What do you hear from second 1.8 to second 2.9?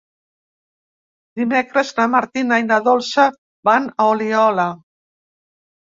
na Martina i na